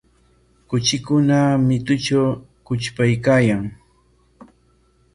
[0.69, 2.27] Kuchikuna mitutraw
[2.65, 3.63] qutrpaykaayan.